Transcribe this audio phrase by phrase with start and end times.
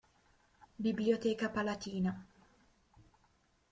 [0.87, 2.17] Biblioteca palatina